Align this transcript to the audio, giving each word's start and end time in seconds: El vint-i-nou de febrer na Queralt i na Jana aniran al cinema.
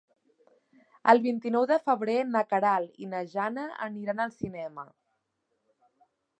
El 1.13 1.21
vint-i-nou 1.25 1.67
de 1.73 1.77
febrer 1.89 2.15
na 2.37 2.43
Queralt 2.55 2.97
i 3.05 3.11
na 3.13 3.21
Jana 3.35 3.69
aniran 3.91 4.27
al 4.27 4.35
cinema. 4.41 4.91